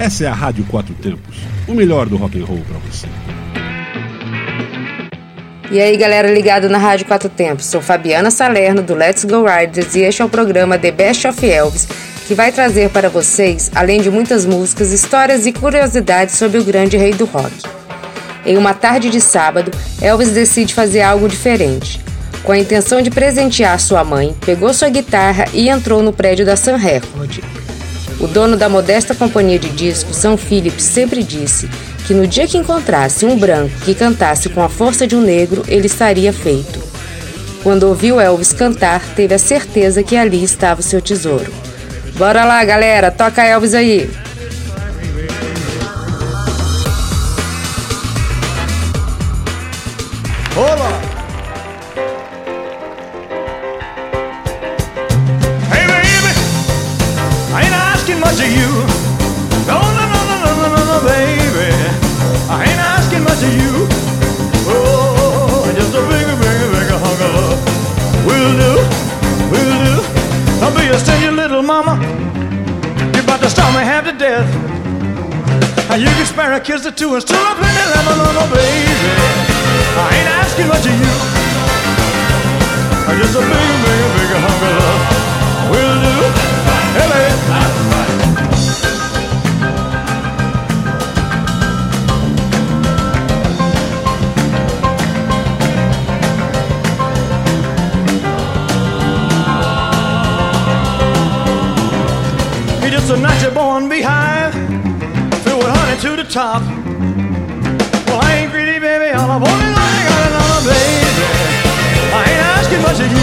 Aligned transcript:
Essa 0.00 0.24
é 0.24 0.28
a 0.28 0.32
Rádio 0.32 0.64
Quatro 0.64 0.94
Tempos, 0.94 1.36
o 1.68 1.74
melhor 1.74 2.06
do 2.06 2.16
rock 2.16 2.40
and 2.40 2.46
roll 2.46 2.62
para 2.66 2.78
você. 2.78 3.06
E 5.70 5.78
aí, 5.78 5.94
galera 5.94 6.32
ligado 6.32 6.70
na 6.70 6.78
Rádio 6.78 7.04
Quatro 7.04 7.28
Tempos. 7.28 7.66
Sou 7.66 7.82
Fabiana 7.82 8.30
Salerno 8.30 8.80
do 8.80 8.94
Let's 8.94 9.26
Go 9.26 9.44
Riders 9.44 9.94
e 9.94 10.00
este 10.00 10.22
é 10.22 10.24
o 10.24 10.28
programa 10.30 10.78
The 10.78 10.90
Best 10.90 11.28
of 11.28 11.46
Elvis, 11.46 11.86
que 12.26 12.32
vai 12.32 12.50
trazer 12.50 12.88
para 12.88 13.10
vocês, 13.10 13.70
além 13.74 14.00
de 14.00 14.10
muitas 14.10 14.46
músicas, 14.46 14.90
histórias 14.90 15.44
e 15.44 15.52
curiosidades 15.52 16.36
sobre 16.36 16.56
o 16.56 16.64
grande 16.64 16.96
rei 16.96 17.12
do 17.12 17.26
rock. 17.26 17.52
Em 18.46 18.56
uma 18.56 18.72
tarde 18.72 19.10
de 19.10 19.20
sábado, 19.20 19.70
Elvis 20.00 20.30
decide 20.30 20.72
fazer 20.72 21.02
algo 21.02 21.28
diferente. 21.28 22.00
Com 22.42 22.52
a 22.52 22.58
intenção 22.58 23.02
de 23.02 23.10
presentear 23.10 23.78
sua 23.78 24.02
mãe, 24.02 24.34
pegou 24.46 24.72
sua 24.72 24.88
guitarra 24.88 25.44
e 25.52 25.68
entrou 25.68 26.02
no 26.02 26.10
prédio 26.10 26.46
da 26.46 26.56
Sun 26.56 26.76
Record. 26.76 27.59
O 28.20 28.26
dono 28.26 28.54
da 28.54 28.68
modesta 28.68 29.14
companhia 29.14 29.58
de 29.58 29.70
discos, 29.70 30.16
São 30.16 30.36
Philip, 30.36 30.80
sempre 30.80 31.22
disse 31.22 31.70
que 32.06 32.12
no 32.12 32.26
dia 32.26 32.46
que 32.46 32.58
encontrasse 32.58 33.24
um 33.24 33.38
branco 33.38 33.74
que 33.82 33.94
cantasse 33.94 34.50
com 34.50 34.62
a 34.62 34.68
força 34.68 35.06
de 35.06 35.16
um 35.16 35.22
negro, 35.22 35.64
ele 35.66 35.86
estaria 35.86 36.30
feito. 36.30 36.78
Quando 37.62 37.84
ouviu 37.84 38.20
Elvis 38.20 38.52
cantar, 38.52 39.00
teve 39.14 39.34
a 39.34 39.38
certeza 39.38 40.02
que 40.02 40.16
ali 40.16 40.44
estava 40.44 40.80
o 40.80 40.82
seu 40.82 41.00
tesouro. 41.00 41.50
Bora 42.16 42.44
lá, 42.44 42.62
galera, 42.62 43.10
toca 43.10 43.42
Elvis 43.42 43.72
aí! 43.72 44.10
Olá! 50.56 50.89
to 77.00 77.14
and 77.14 77.22
stir 77.22 77.34
up 77.34 77.56
plenty 77.56 77.86
lemon 77.96 78.20
on 78.20 78.36
a 78.36 78.44
oh, 78.44 78.48
baby. 78.52 78.92
I 79.96 80.12
ain't 80.16 80.28
asking 80.36 80.68
much 80.68 80.84
of 80.84 80.92
you. 81.00 81.12
I 83.08 83.16
just 83.16 83.34
a 83.36 83.40
big, 83.40 83.48
big, 83.48 84.04
big 84.16 84.30
hunk 84.44 84.60
of 84.68 84.74
love 84.80 85.02
will 85.70 85.96
do. 86.04 86.12
Hey, 86.92 87.08
baby. 87.08 87.40
It's 102.92 103.08
a 103.08 103.16
natural 103.16 103.54
born 103.54 103.88
beehive, 103.88 104.54
filled 105.42 105.64
with 105.64 105.72
honey 105.74 105.96
to 106.02 106.16
the 106.22 106.28
top. 106.28 106.79
tragédie 112.92 113.19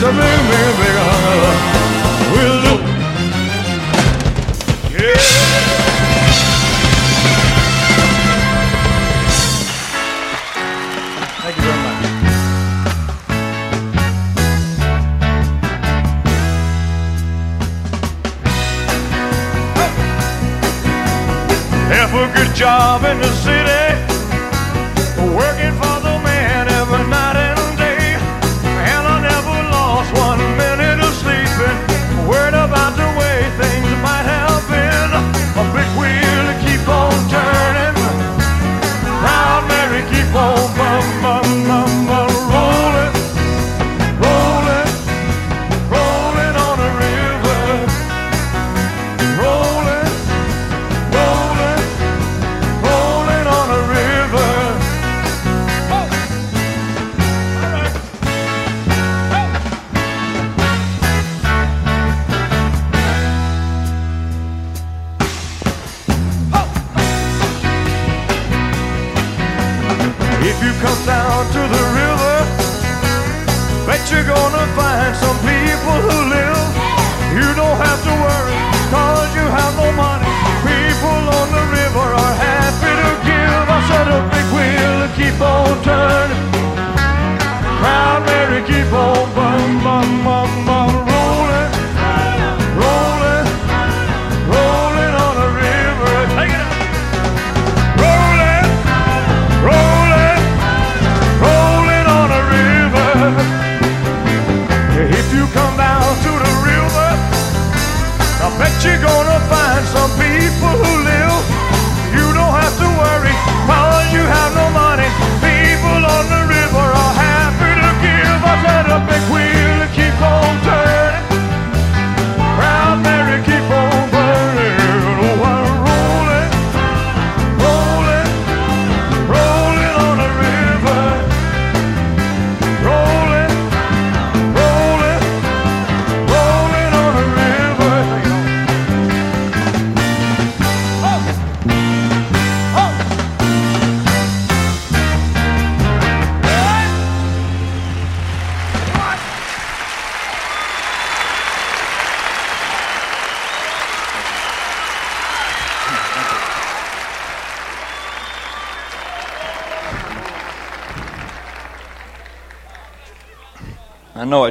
It's 0.00 0.06
a 0.06 0.12
blue. 0.12 0.97
out 71.08 71.52
to 71.52 71.58
the 71.58 71.87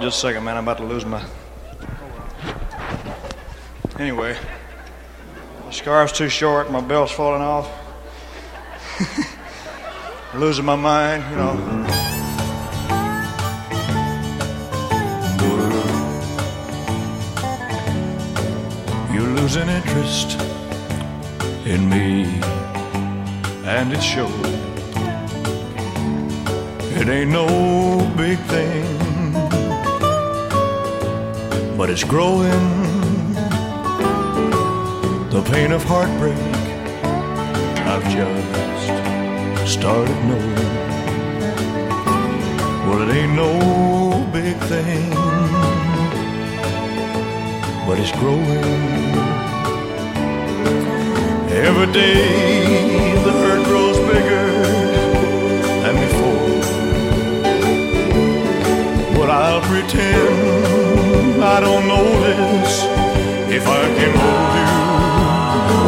Just 0.07 0.19
a 0.19 0.27
second, 0.27 0.45
man. 0.45 0.55
I'm 0.55 0.63
about 0.63 0.77
to 0.77 0.85
lose 0.85 1.03
my. 1.03 1.21
Anyway, 3.99 4.37
my 5.65 5.71
scarf's 5.71 6.17
too 6.17 6.29
short. 6.29 6.71
My 6.71 6.79
belt's 6.79 7.11
falling 7.11 7.41
off. 7.41 7.69
losing 10.33 10.63
my 10.63 10.77
mind, 10.77 11.25
you 11.29 11.35
know. 11.35 11.55
You're 19.13 19.35
losing 19.41 19.67
interest 19.67 20.39
in 21.65 21.89
me, 21.89 22.39
and 23.65 23.91
it 23.91 24.01
shows. 24.01 24.31
It 26.95 27.09
ain't 27.09 27.29
no 27.29 28.09
big 28.15 28.39
thing, 28.47 29.06
but 31.77 31.91
it's 31.91 32.03
growing. 32.03 32.49
The 35.29 35.43
pain 35.51 35.71
of 35.71 35.83
heartbreak 35.83 36.35
I've 37.85 38.03
just 38.09 39.71
started 39.71 40.17
knowing. 40.25 40.55
Well, 42.87 43.01
it 43.03 43.13
ain't 43.15 43.35
no 43.35 43.51
big 44.33 44.57
thing, 44.71 45.11
but 47.85 47.99
it's 47.99 48.11
growing. 48.13 48.65
Every 51.67 51.93
day 51.93 53.13
the 53.23 53.31
hurt 53.43 53.63
grows 53.65 53.97
bigger 54.11 54.47
than 55.83 55.95
before. 56.05 56.47
But 59.15 59.29
I'll 59.29 59.61
pretend 59.61 60.66
I 61.39 61.59
don't 61.59 61.87
know 61.87 62.03
this 62.21 62.83
if 63.53 63.67
I 63.67 63.83
can 63.95 64.11
hold 64.21 64.53
you 64.57 64.73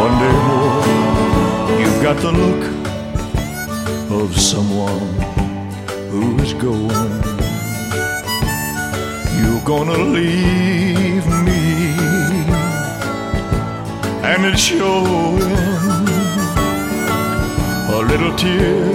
one 0.03 0.15
day 0.21 0.37
more. 0.47 1.79
You've 1.81 2.01
got 2.03 2.17
the 2.17 2.31
look 2.31 2.63
of 4.11 4.39
someone 4.39 5.09
who 6.11 6.37
is 6.43 6.53
going. 6.53 7.23
You're 9.41 9.65
gonna 9.65 9.97
leave 9.97 11.25
me, 11.47 11.93
and 14.23 14.45
it's 14.45 14.61
showing. 14.61 15.41
A 17.91 18.01
little 18.01 18.35
tear 18.37 18.85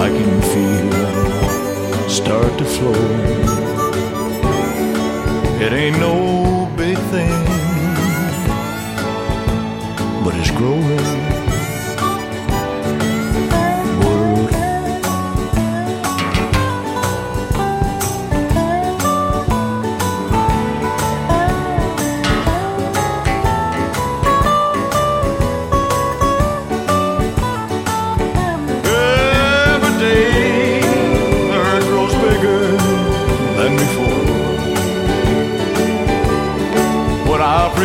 I 0.00 0.08
can 0.08 0.40
feel 0.50 2.08
start 2.08 2.56
to 2.58 2.64
flow. 2.64 3.67
It 5.60 5.72
ain't 5.72 5.98
no 5.98 6.70
big 6.76 6.96
thing, 7.10 7.44
but 10.24 10.34
it's 10.36 10.52
growing. 10.52 11.27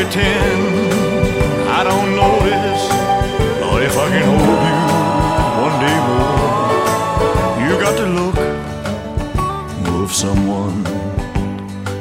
Pretend 0.04 0.92
I 1.70 1.82
don't 1.90 2.12
notice. 2.16 2.84
Or 3.68 3.76
if 3.82 3.96
I 3.98 4.08
can 4.14 4.26
hold 4.36 4.64
you 4.70 4.80
one 5.66 5.78
day 5.84 5.98
more, 6.10 6.78
you 7.64 7.74
got 7.86 7.96
the 8.02 8.08
look 8.20 8.40
of 10.02 10.12
someone 10.12 10.80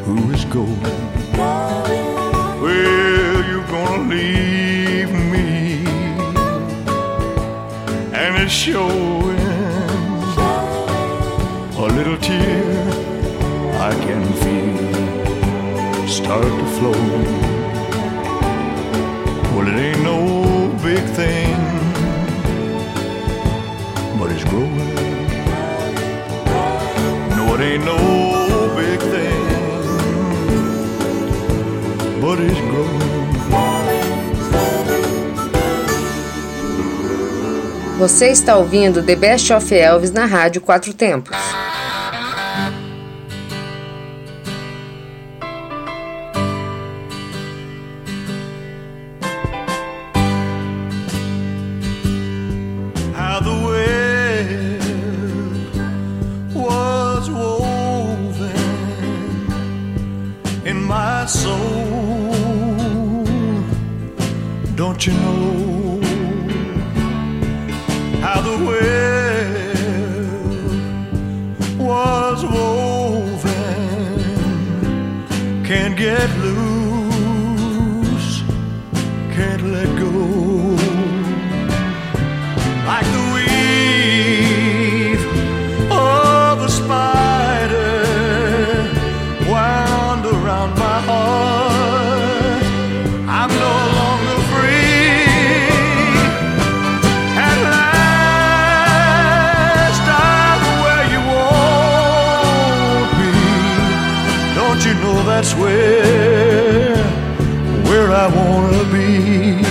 who 0.04 0.16
is 0.32 0.44
going. 0.46 0.82
Well, 2.62 3.38
you're 3.49 3.69
gonna 3.76 4.08
leave 4.14 5.12
me 5.32 5.48
and 8.20 8.32
it's 8.43 8.52
showing 8.52 9.38
a 11.78 11.87
little 11.96 12.19
tear 12.19 12.72
I 13.88 13.93
can 14.06 14.22
feel 14.43 16.08
start 16.08 16.43
to 16.43 16.66
flow. 16.78 17.41
Você 38.02 38.31
está 38.31 38.56
ouvindo 38.56 39.00
The 39.00 39.14
Best 39.14 39.52
of 39.52 39.72
Elvis 39.72 40.10
na 40.10 40.26
Rádio 40.26 40.60
Quatro 40.60 40.93
Tempos. 40.93 41.37
That's 105.43 105.56
where, 105.56 106.96
where 107.89 108.13
I 108.13 108.29
wanna 108.29 108.84
be? 108.93 109.63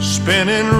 spinning 0.00 0.75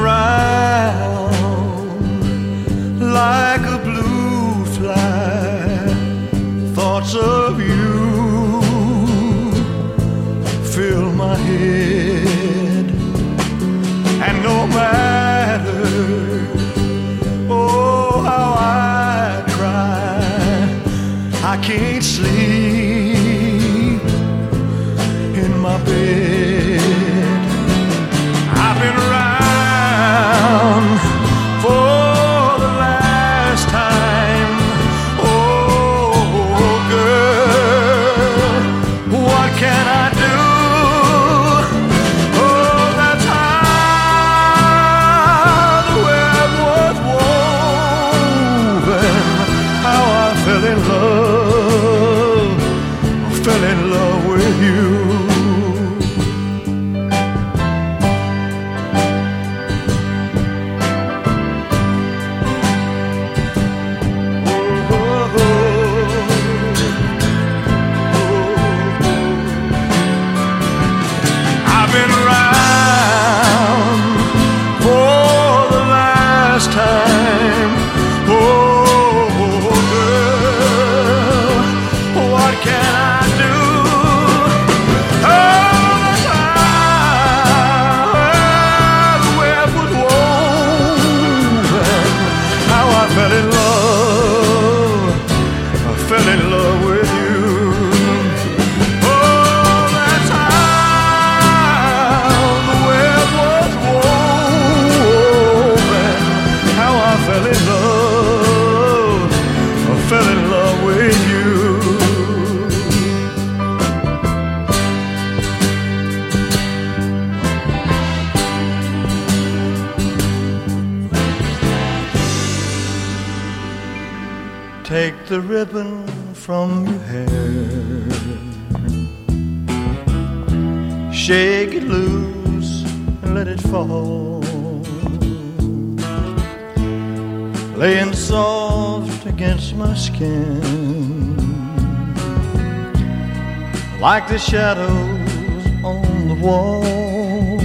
like 144.18 144.28
the 144.28 144.38
shadows 144.38 145.66
on 145.84 146.28
the 146.28 146.34
wall. 146.46 147.58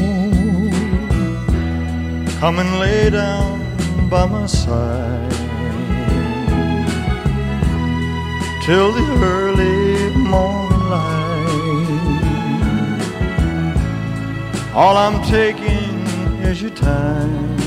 Come 2.41 2.59
and 2.59 2.71
lay 2.77 3.09
down 3.09 3.59
by 4.09 4.25
my 4.25 4.45
side 4.47 5.31
till 8.65 8.91
the 8.91 9.05
early 9.33 10.13
morning 10.33 10.83
light. 10.93 12.01
All 14.73 14.97
I'm 14.97 15.23
taking 15.23 15.95
is 16.49 16.61
your 16.61 16.71
time 16.71 17.57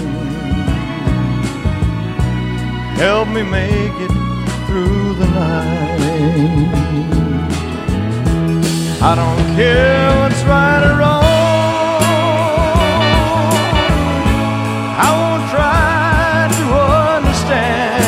help 3.04 3.28
me 3.28 3.42
make 3.42 3.96
it 4.06 4.14
through 4.66 5.14
the 5.20 5.28
night. 5.40 7.33
I 9.06 9.14
don't 9.14 9.44
care 9.54 10.08
what's 10.20 10.42
right 10.44 10.82
or 10.82 10.96
wrong. 10.96 11.24
I 15.06 15.08
won't 15.20 15.44
try 15.50 16.48
to 16.58 16.64
understand. 17.18 18.04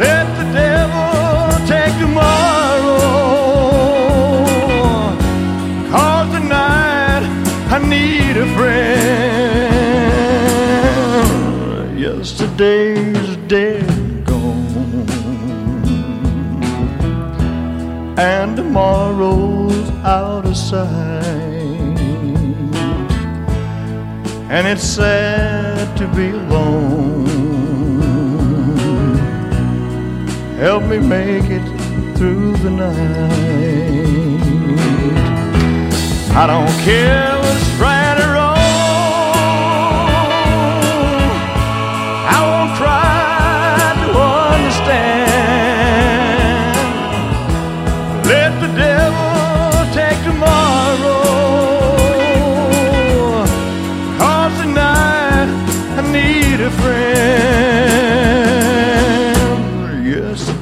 Let 0.00 0.26
the 0.38 0.46
devil 0.56 1.12
take 1.66 1.94
tomorrow. 2.00 3.04
Cause 5.90 6.28
tonight 6.32 7.22
I 7.76 7.78
need 7.94 8.34
a 8.38 8.46
friend. 8.56 8.88
Yesterday's 12.00 12.87
And 24.50 24.66
it's 24.66 24.82
sad 24.82 25.96
to 25.98 26.08
be 26.08 26.30
alone. 26.30 27.26
Help 30.56 30.84
me 30.84 30.98
make 30.98 31.50
it 31.50 31.64
through 32.16 32.56
the 32.56 32.70
night. 32.70 32.98
I 36.34 36.46
don't 36.46 36.84
care 36.84 37.37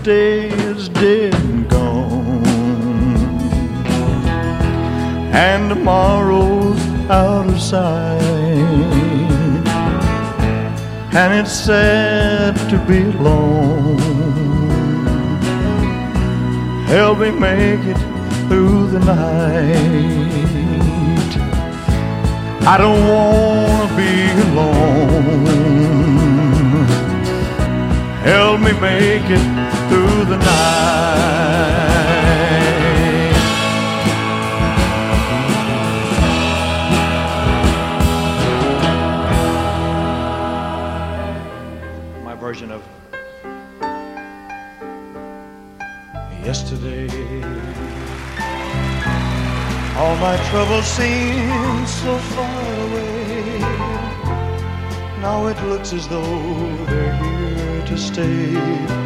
Yesterday 0.07 0.55
is 0.71 0.89
dead 0.91 1.35
and 1.35 1.69
gone. 1.69 2.47
And 5.35 5.69
tomorrow's 5.69 6.81
out 7.11 7.49
of 7.49 7.61
sight 7.61 8.21
and 11.13 11.35
it's 11.35 11.51
sad 11.51 12.55
to 12.71 12.79
be 12.87 13.03
alone. 13.19 13.99
Help 16.87 17.19
me 17.19 17.31
make 17.33 17.85
it 17.85 17.99
through 18.47 18.87
the 18.93 19.01
night. 19.01 19.73
I 22.65 22.79
don't 22.79 23.09
wanna 23.09 23.89
be 23.97 24.31
alone. 24.53 25.47
Help 28.23 28.61
me 28.61 28.73
make 28.81 29.31
it 29.31 29.56
the 30.29 30.37
night. 30.39 32.17
My 42.25 42.35
version 42.35 42.73
of 42.73 42.83
yesterday. 46.45 47.09
All 49.97 50.17
my 50.17 50.37
troubles 50.51 50.87
seem 50.87 51.87
so 51.87 52.19
far 52.35 52.63
away. 52.87 53.59
Now 55.21 55.47
it 55.47 55.59
looks 55.69 55.93
as 55.93 56.09
though 56.09 56.85
they're 56.87 57.15
here 57.15 57.87
to 57.87 57.97
stay. 57.97 59.06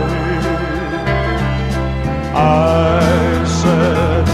I 2.35 3.43
said 3.61 4.25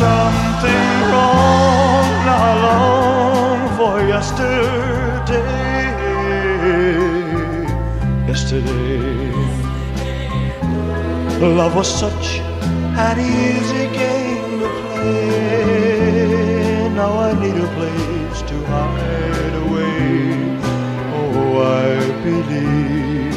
something 0.00 0.90
wrong. 1.10 2.08
Now 2.28 2.50
I 2.50 2.54
long 2.66 3.60
for 3.78 3.96
yesterday. 4.14 5.60
Yesterday, 8.28 9.32
love 11.40 11.74
was 11.76 11.88
such 12.04 12.26
an 13.06 13.16
easy 13.20 13.86
game 14.00 14.60
to 14.60 14.68
play. 14.82 16.88
Now 16.94 17.12
I 17.28 17.32
need 17.42 17.56
a 17.56 17.68
place 17.76 18.40
to 18.50 18.56
hide 18.72 19.54
away. 19.66 20.58
Oh, 21.18 21.62
I 21.84 21.86
believe 22.24 23.36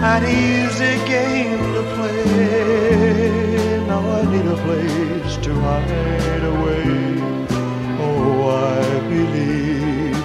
an 0.00 0.24
easy 0.24 0.96
game 1.06 1.58
to 1.74 1.82
play. 1.94 3.80
Now 3.86 4.02
I 4.18 4.22
need 4.30 4.46
a 4.46 4.56
place 4.56 5.36
to 5.38 5.54
hide 5.54 6.44
away. 6.44 6.84
Oh, 8.00 8.48
I 8.48 9.00
believe 9.08 10.16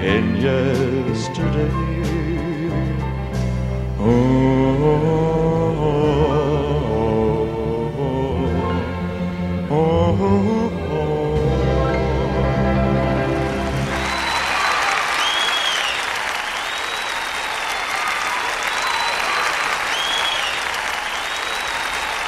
in 0.00 0.36
yesterday. 0.36 1.70
Oh. 3.98 5.35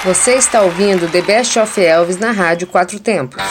Você 0.08 0.36
está 0.36 0.62
ouvindo 0.62 1.06
The 1.06 1.20
Best 1.20 1.58
of 1.58 1.78
Elvis 1.78 2.16
na 2.16 2.30
Rádio 2.30 2.66
Quatro 2.66 2.98
Tempos. 2.98 3.44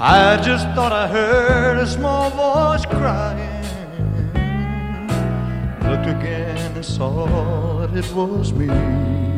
I 0.00 0.38
just 0.42 0.66
thought 0.74 0.94
I 0.94 1.06
heard 1.06 1.76
a 1.82 1.86
small 1.86 2.30
voice 2.30 2.86
crying. 2.86 3.62
Looked 5.82 6.08
again 6.08 6.56
and 6.74 6.82
saw 6.82 7.86
that 7.86 7.94
it 7.94 8.10
was 8.14 8.52
me. 8.54 9.33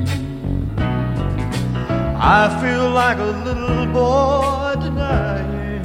I 2.18 2.48
feel 2.62 2.88
like 2.90 3.18
a 3.18 3.24
little 3.44 3.86
boy 3.92 4.74
denying 4.80 5.82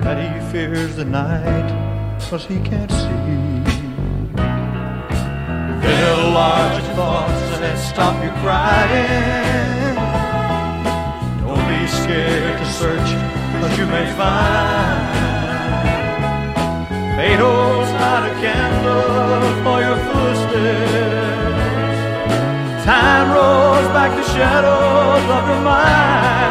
that 0.00 0.16
he 0.16 0.50
fears 0.50 0.96
the 0.96 1.04
night 1.04 1.68
cause 2.30 2.46
he 2.46 2.58
can't 2.60 2.90
see. 2.90 3.06
There 5.82 6.14
are 6.14 6.30
large 6.32 6.82
thoughts 6.96 7.58
that 7.60 7.78
stop 7.78 8.16
you 8.24 8.30
crying 8.40 9.96
Don't 11.46 11.68
be 11.68 11.86
scared 11.86 12.58
to 12.58 12.66
search, 12.72 13.10
but 13.60 13.76
you 13.76 13.86
may 13.86 14.10
find 14.16 15.26
fate 17.16 17.38
holds 17.38 17.90
out 17.90 18.30
a 18.30 18.34
candle 18.40 19.62
for 19.62 19.80
your 19.82 19.98
footsteps. 20.08 21.45
Time 22.86 23.32
rolls 23.32 23.88
back 23.88 24.14
the 24.16 24.22
shadows 24.22 25.24
of 25.28 25.48
your 25.48 25.60
mind. 25.60 26.45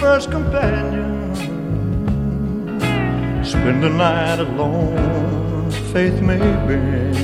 First 0.00 0.30
companion. 0.30 1.34
Spend 3.44 3.82
the 3.82 3.88
night 3.88 4.40
alone, 4.40 5.70
faith 5.92 6.20
may 6.20 6.38
bend. 6.66 7.16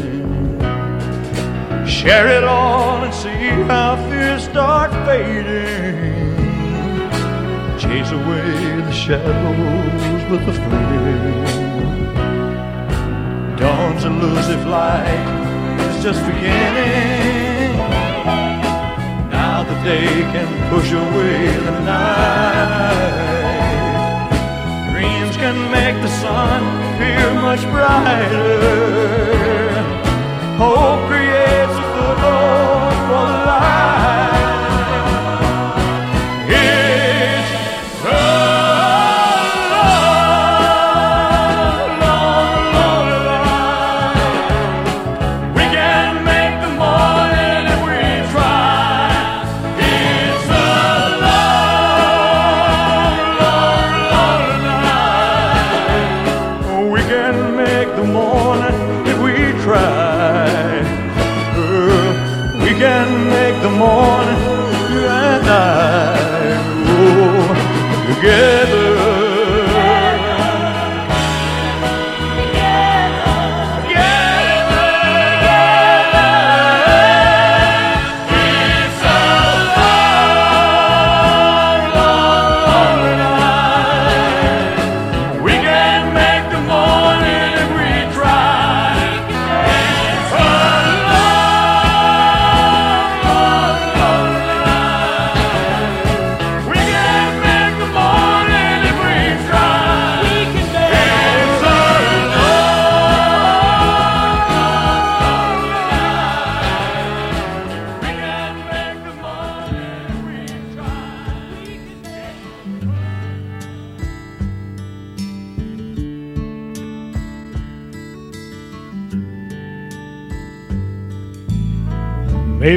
Share 1.89 2.29
it 2.29 2.45
all 2.45 3.03
and 3.03 3.13
see 3.13 3.49
how 3.71 3.97
fears 4.09 4.45
start 4.45 4.93
fading. 5.05 6.37
Chase 7.77 8.13
away 8.13 8.81
the 8.89 8.93
shadows 8.93 10.23
with 10.31 10.43
a 10.49 10.55
flame. 10.65 11.57
Dawn's 13.57 14.05
elusive 14.05 14.65
light 14.67 15.27
is 15.89 16.03
just 16.05 16.25
beginning 16.25 17.62
day 19.85 20.23
can 20.33 20.49
push 20.71 20.93
away 20.93 21.57
the 21.67 21.71
night. 21.81 23.33
Dreams 24.93 25.37
can 25.37 25.57
make 25.71 25.97
the 26.03 26.09
sun 26.23 26.63
appear 26.95 27.35
much 27.35 27.63
brighter. 27.73 28.61
Hope 30.63 31.01
creates 31.09 31.77
a 31.83 31.87
foothold 31.93 32.95
for 33.09 33.27
the 33.37 33.42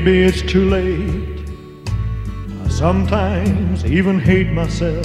Maybe 0.05 0.21
it's 0.21 0.43
too 0.43 0.69
late. 0.69 1.49
I 2.63 2.67
sometimes 2.69 3.83
even 3.85 4.19
hate 4.19 4.51
myself 4.51 5.03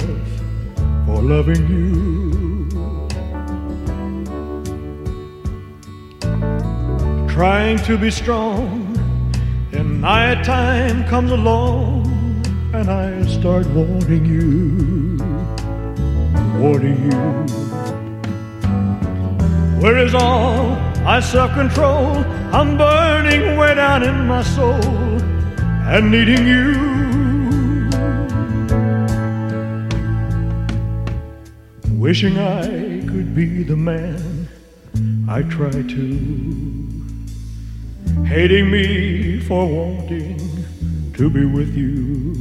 for 1.07 1.23
loving 1.23 1.67
you. 1.67 2.67
Trying 7.27 7.79
to 7.79 7.97
be 7.97 8.11
strong, 8.11 8.95
and 9.71 10.01
night 10.01 10.43
time 10.45 11.03
comes 11.07 11.31
along, 11.31 12.05
and 12.71 12.87
I 12.91 13.25
start 13.25 13.65
wanting 13.71 14.23
you, 14.23 15.17
wanting 16.61 17.11
you. 17.11 17.17
Where 19.81 19.97
is 19.97 20.13
all 20.13 20.90
my 21.03 21.19
self 21.19 21.53
control? 21.53 22.17
I'm 22.53 22.77
burning 22.77 23.57
way 23.57 23.75
down 23.75 24.03
in 24.03 24.27
my 24.27 24.43
soul 24.43 25.21
and 25.93 26.11
needing 26.11 26.45
you. 26.45 26.91
Wishing 31.97 32.37
I 32.37 32.65
could 33.07 33.33
be 33.35 33.63
the 33.63 33.75
man 33.75 34.47
I 35.27 35.43
try 35.43 35.71
to. 35.71 36.07
Hating 38.25 38.69
me 38.69 39.39
for 39.39 39.65
wanting 39.65 40.39
to 41.13 41.29
be 41.29 41.45
with 41.45 41.75
you. 41.75 42.33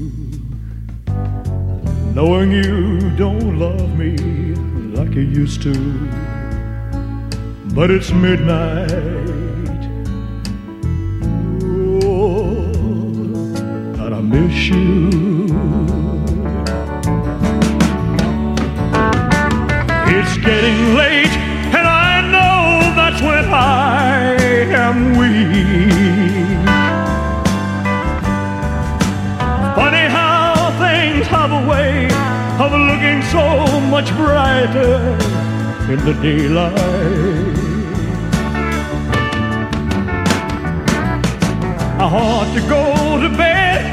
Knowing 2.15 2.53
you 2.53 3.11
don't 3.17 3.59
love 3.59 3.97
me 3.97 4.17
like 4.97 5.15
you 5.15 5.23
used 5.23 5.63
to 5.63 6.20
but 7.81 7.91
it's 7.91 8.13
midnight. 8.13 8.91
Oh, 12.05 12.71
and 14.05 14.15
I 14.15 14.21
miss 14.21 14.69
you. 14.69 15.09
It's 20.15 20.37
getting 20.45 20.95
late, 20.95 21.35
and 21.79 21.87
I 21.89 22.21
know 22.35 22.93
that's 22.99 23.23
when 23.23 23.47
I 23.47 24.37
am 24.85 25.17
weak. 25.17 25.49
Funny 29.75 30.07
how 30.19 30.71
things 30.85 31.27
have 31.29 31.51
a 31.51 31.67
way 31.67 32.11
of 32.61 32.73
looking 32.91 33.23
so 33.33 33.81
much 33.89 34.15
brighter 34.19 35.17
in 35.91 36.05
the 36.05 36.13
daylight. 36.21 37.40
I 42.11 42.15
ought 42.15 42.53
to 42.55 42.61
go 42.63 43.21
to 43.21 43.29
bed 43.37 43.85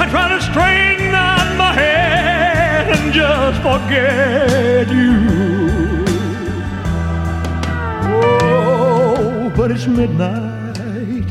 and 0.00 0.10
try 0.10 0.28
to 0.30 0.40
straighten 0.40 1.14
out 1.14 1.54
my 1.58 1.74
head 1.74 2.88
and 2.96 3.12
just 3.12 3.60
forget 3.60 4.88
you. 4.88 6.06
Oh, 8.08 9.52
but 9.54 9.70
it's 9.72 9.86
midnight. 9.86 11.28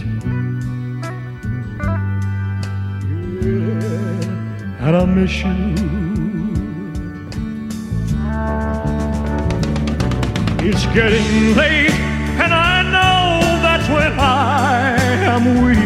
Yeah, 3.42 4.86
and 4.86 4.96
I 4.96 5.06
miss 5.06 5.36
you. 5.42 5.74
It's 10.70 10.86
getting 10.94 11.56
late, 11.58 11.90
and 12.40 12.54
I 12.54 12.84
know 12.84 13.42
that's 13.64 13.90
when 13.90 14.20
I 14.20 14.96
am 15.26 15.66
weak. 15.66 15.83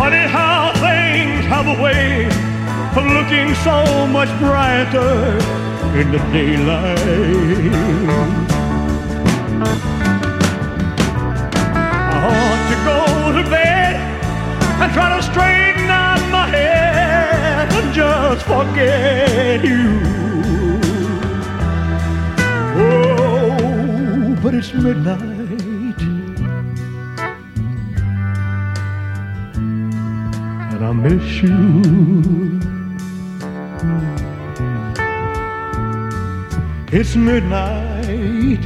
Funny 0.00 0.26
how 0.28 0.72
things 0.76 1.44
have 1.44 1.66
a 1.66 1.76
way 1.82 2.24
of 2.96 3.04
looking 3.04 3.54
so 3.56 4.06
much 4.06 4.30
brighter 4.38 5.36
in 6.00 6.10
the 6.10 6.18
daylight. 6.32 6.98
I 11.76 12.16
ought 12.32 12.62
to 12.70 12.76
go 12.88 12.98
to 13.42 13.50
bed 13.50 13.94
and 14.80 14.90
try 14.94 15.08
to 15.14 15.22
straighten 15.22 15.90
out 15.90 16.22
my 16.32 16.46
head 16.46 17.70
and 17.70 17.92
just 17.92 18.46
forget 18.46 19.62
you. 19.62 20.00
Oh, 22.74 24.34
but 24.42 24.54
it's 24.54 24.72
midnight. 24.72 25.39
I 30.90 30.92
miss 30.92 31.40
you. 31.40 32.60
It's 36.90 37.14
midnight. 37.14 38.58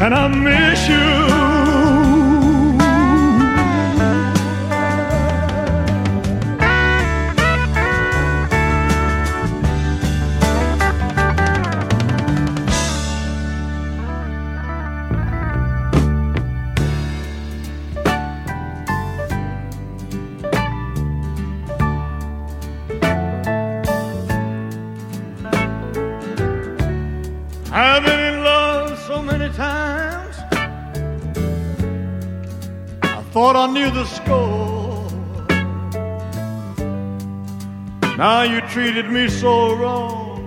And 0.00 0.14
I 0.14 0.28
miss 0.28 0.88
you. 0.88 1.47
Treated 38.68 39.10
me 39.10 39.28
so 39.28 39.74
wrong. 39.74 40.46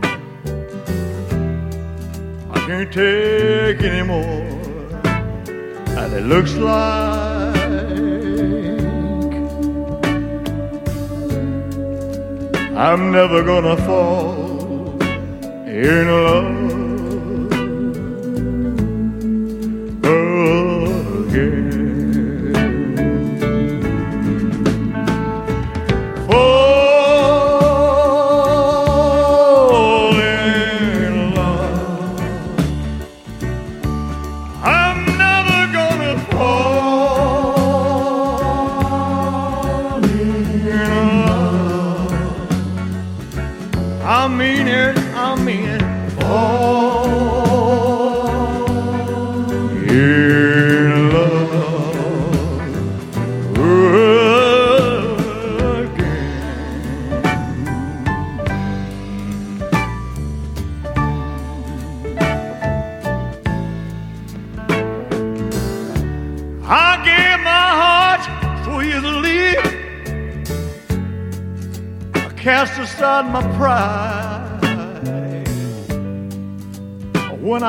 I 2.51 2.59
can't 2.67 2.93
take 2.93 3.81
anymore. 3.81 4.47
And 5.99 6.13
it 6.13 6.25
looks 6.25 6.53
like 6.53 7.55
I'm 12.77 13.11
never 13.11 13.43
gonna 13.43 13.77
fall 13.77 15.01
in 15.67 16.07
love 16.07 16.60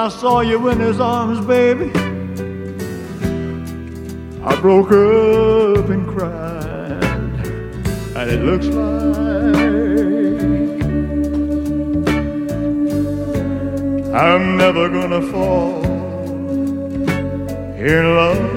I 0.02 0.08
saw 0.08 0.40
you 0.40 0.68
in 0.68 0.80
his 0.80 0.98
arms, 0.98 1.46
baby, 1.46 1.92
I 4.42 4.60
broke 4.60 4.90
up 4.90 5.88
and 5.90 6.08
cried. 6.08 7.46
And 8.16 8.28
it 8.28 8.42
looks 8.42 8.66
like 8.66 9.62
I'm 14.12 14.56
never 14.56 14.88
gonna 14.88 15.22
fall 15.30 15.84
in 17.76 18.04
love 18.16 18.51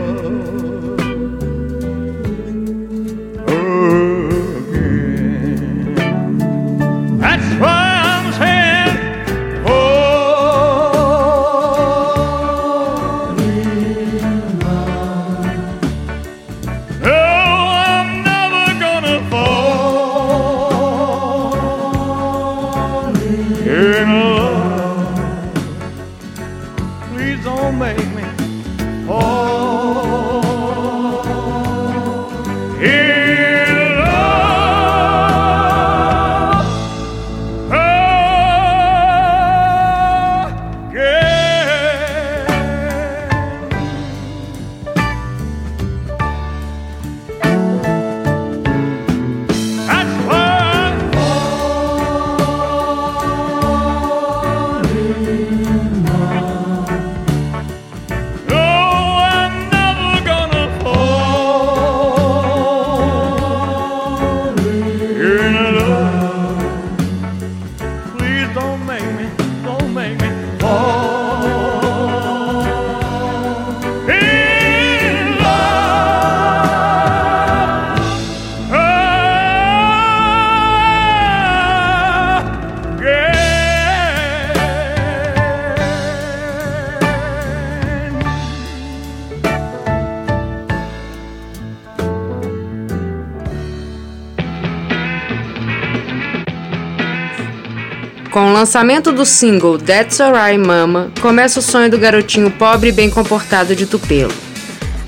lançamento 98.65 99.11
do 99.11 99.27
single 99.27 99.77
That's 99.77 100.19
Alright 100.19 100.57
Mama, 100.57 101.11
começa 101.21 101.59
o 101.59 101.61
sonho 101.61 101.87
do 101.87 101.99
garotinho 101.99 102.49
pobre 102.49 102.89
e 102.89 102.91
bem 102.91 103.11
comportado 103.11 103.75
de 103.75 103.85
Tupelo. 103.85 104.33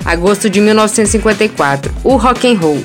Agosto 0.04 0.48
de 0.48 0.60
1954, 0.60 1.92
o 2.04 2.14
rock 2.14 2.46
and 2.46 2.56
roll, 2.56 2.80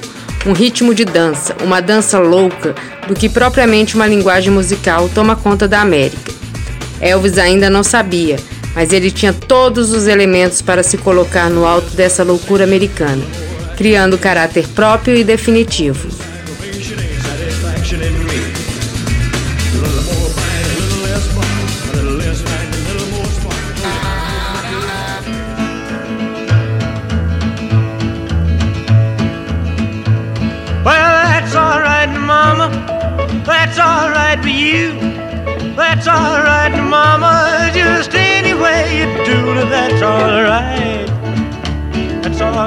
um 0.47 0.51
ritmo 0.51 0.95
de 0.95 1.05
dança, 1.05 1.55
uma 1.61 1.79
dança 1.79 2.17
louca, 2.17 2.73
do 3.07 3.13
que 3.13 3.29
propriamente 3.29 3.93
uma 3.93 4.07
linguagem 4.07 4.51
musical 4.51 5.07
toma 5.13 5.35
conta 5.35 5.67
da 5.67 5.79
América. 5.79 6.33
Elvis 6.99 7.37
ainda 7.37 7.69
não 7.69 7.83
sabia, 7.83 8.37
mas 8.73 8.91
ele 8.91 9.11
tinha 9.11 9.31
todos 9.31 9.91
os 9.91 10.07
elementos 10.07 10.59
para 10.59 10.81
se 10.81 10.97
colocar 10.97 11.51
no 11.51 11.67
alto 11.67 11.95
dessa 11.95 12.23
loucura 12.23 12.63
americana, 12.63 13.23
criando 13.77 14.17
caráter 14.17 14.67
próprio 14.69 15.15
e 15.15 15.23
definitivo. 15.23 16.09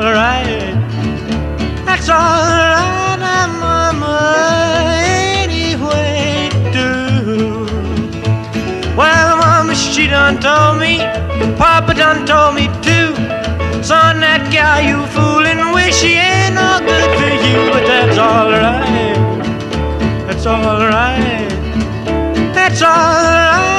Alright. 0.04 0.74
That's 1.86 2.08
alright, 2.08 3.50
Mama. 3.64 4.16
Any 5.42 5.76
way 5.76 6.48
you 6.52 6.72
do. 6.72 7.66
Well, 8.96 9.36
Mama, 9.36 9.74
she 9.74 10.06
done 10.06 10.40
told 10.40 10.80
me. 10.80 10.98
Papa 11.56 11.94
done 11.94 12.26
told 12.26 12.54
me 12.54 12.66
too. 12.86 13.14
Son, 13.82 14.20
that 14.20 14.48
gal 14.50 14.80
you 14.82 15.06
fooling, 15.14 15.72
wish 15.72 15.96
she 16.00 16.14
ain't 16.14 16.54
no 16.54 16.80
good 16.80 17.10
to 17.20 17.28
you, 17.46 17.70
but 17.72 17.86
that's 17.86 18.18
alright 18.18 19.26
that's 20.46 20.46
alright. 20.46 21.48
That's 22.54 22.82
alright, 22.82 23.75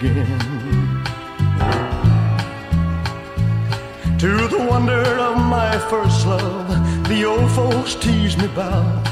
again. 0.00 0.38
To 4.18 4.48
the 4.48 4.66
wonder 4.68 5.02
of 5.28 5.36
my 5.36 5.78
first 5.90 6.26
love, 6.26 6.68
the 7.08 7.24
old 7.24 7.50
folks 7.52 7.94
tease 7.94 8.36
me 8.36 8.46
about, 8.46 9.06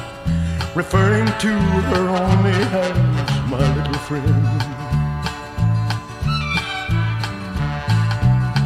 referring 0.74 1.26
to 1.26 1.52
her 1.90 2.08
only 2.08 2.58
as 2.86 3.50
my 3.50 3.64
little 3.76 4.00
friend. 4.08 4.46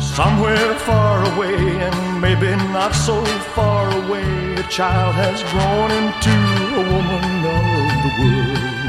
Somewhere 0.00 0.74
far 0.80 1.24
away, 1.34 1.56
and 1.56 2.20
maybe 2.20 2.50
not 2.72 2.92
so 2.94 3.24
far 3.54 3.88
away, 4.04 4.54
a 4.54 4.62
child 4.64 5.14
has 5.14 5.42
grown 5.50 5.90
into 5.90 6.34
a 6.80 6.84
woman 6.92 7.24
of 7.56 7.92
the 8.04 8.12
world. 8.20 8.81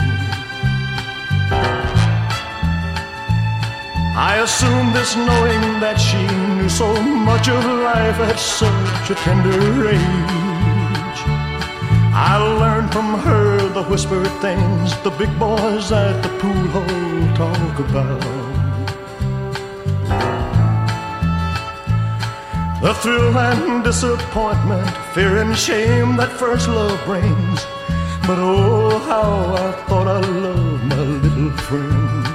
I 4.15 4.38
assume 4.43 4.93
this 4.93 5.16
knowing 5.16 5.80
that 5.80 5.97
she 5.97 6.22
knew 6.55 6.70
so 6.70 6.93
much 7.01 7.49
of 7.49 7.66
life 7.66 8.20
at 8.20 8.38
such 8.38 9.09
a 9.09 9.16
tender 9.16 9.89
age. 9.89 11.20
I 12.14 12.38
learned 12.38 12.93
from 12.93 13.18
her 13.22 13.57
the 13.70 13.82
whispered 13.86 14.30
things 14.39 14.95
the 15.01 15.09
big 15.09 15.34
boys 15.39 15.91
at 15.91 16.22
the 16.22 16.30
pool 16.38 16.68
hall 16.70 17.34
talk 17.34 17.80
about. 17.80 18.22
The 22.84 22.93
thrill 22.93 23.36
and 23.36 23.84
disappointment, 23.84 24.95
fear 25.16 25.38
and 25.38 25.57
shame 25.57 26.18
that 26.18 26.32
first 26.34 26.68
love 26.68 27.03
brings. 27.05 27.66
But 28.28 28.38
oh, 28.38 28.99
how 29.09 29.55
I 29.55 29.72
thought 29.88 30.07
I 30.07 30.20
loved 30.20 30.84
my 30.84 30.97
little 31.01 31.51
friend. 31.57 32.32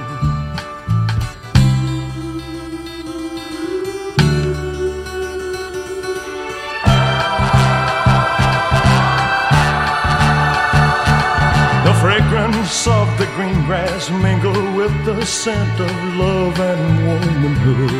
Fragrance 12.29 12.85
of 12.87 13.07
the 13.17 13.25
green 13.35 13.65
grass 13.65 14.09
mingled 14.11 14.75
with 14.75 14.93
the 15.05 15.25
scent 15.25 15.79
of 15.79 15.91
love 16.15 16.59
and 16.59 17.07
womanhood. 17.07 17.91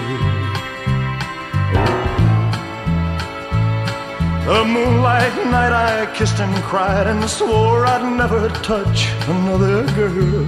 The 4.46 4.66
moonlight 4.66 5.36
night 5.46 5.74
I 5.74 6.14
kissed 6.14 6.40
and 6.40 6.56
cried 6.64 7.08
and 7.08 7.28
swore 7.28 7.86
I'd 7.88 8.06
never 8.18 8.50
touch 8.62 9.08
another 9.28 9.84
girl. 9.94 10.46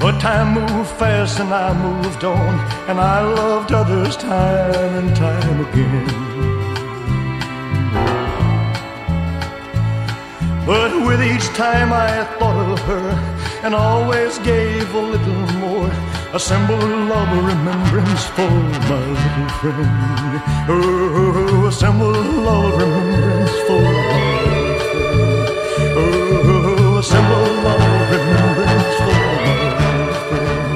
But 0.00 0.18
time 0.20 0.54
moved 0.54 0.90
fast 0.90 1.40
and 1.40 1.52
I 1.52 1.72
moved 1.74 2.24
on, 2.24 2.54
and 2.88 2.98
I 2.98 3.20
loved 3.20 3.72
others 3.72 4.16
time 4.16 4.92
and 5.00 5.14
time 5.16 5.66
again. 5.66 6.45
But 10.66 10.90
with 11.06 11.22
each 11.22 11.46
time 11.54 11.92
I 11.92 12.24
thought 12.38 12.72
of 12.72 12.80
her 12.90 13.08
and 13.62 13.72
always 13.72 14.38
gave 14.40 14.92
a 14.92 15.00
little 15.00 15.46
more 15.62 15.90
a 16.34 16.40
symbol 16.40 16.74
of 16.74 17.28
remembrance 17.46 18.24
for 18.34 18.50
my 18.90 18.98
little 19.06 19.48
friend. 19.60 20.42
Oh, 20.68 21.66
a 21.68 21.72
symbol 21.72 22.14
of 22.14 22.80
remembrance 22.82 23.56
for 23.68 23.80
my 23.80 24.26
little 24.42 24.82
friend. 24.90 25.56
Oh, 25.96 26.98
a 26.98 27.02
symbol 27.02 27.46
of 27.72 28.10
remembrance 28.10 28.96
for 29.06 29.14
my 29.46 29.70
little 29.70 30.14
friend. 30.28 30.66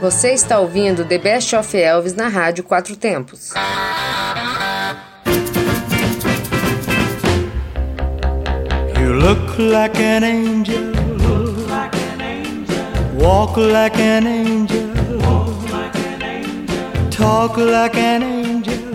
Você 0.00 0.30
está 0.32 0.60
ouvindo 0.60 1.04
The 1.04 1.18
Best 1.18 1.52
of 1.54 1.76
Elvis 1.76 2.14
na 2.14 2.28
Rádio 2.28 2.62
Quatro 2.62 2.94
Tempos. 2.94 3.52
You 9.60 9.66
look 9.66 9.76
like 9.76 9.98
an 9.98 10.24
angel 10.24 10.94
Walk 13.20 13.58
like 13.58 13.98
an 13.98 14.26
angel. 14.26 14.88
Talk 17.10 17.58
like 17.58 17.94
an 17.96 18.22
angel. 18.22 18.94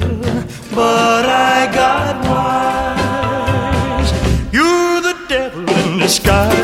But 0.73 1.25
I 1.25 1.69
got 1.71 2.25
wise. 2.25 4.11
You're 4.51 5.01
the 5.01 5.15
devil 5.29 5.69
in 5.69 5.99
disguise. 5.99 6.55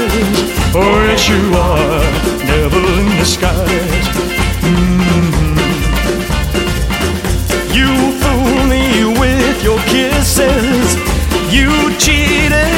Oh, 0.74 1.06
yes, 1.06 1.28
you 1.30 1.54
are. 1.54 2.02
Devil 2.48 2.84
in 2.98 3.08
disguise. 3.20 4.08
Mm-hmm. 4.66 5.58
You 7.78 7.90
fool 8.22 8.64
me 8.74 8.86
with 9.20 9.64
your 9.64 9.80
kisses. 9.94 10.96
You 11.54 11.70
cheated 12.00 12.71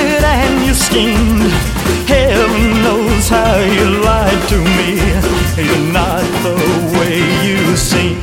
Heaven 0.93 2.83
knows 2.83 3.27
how 3.27 3.55
you 3.57 3.85
lied 4.03 4.47
to 4.49 4.57
me. 4.59 4.99
You're 5.57 5.91
not 5.91 6.23
the 6.43 6.55
way 6.93 7.17
you 7.47 7.75
seem. 7.75 8.17